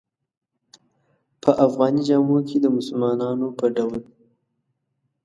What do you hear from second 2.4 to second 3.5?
کې د مسلمانانو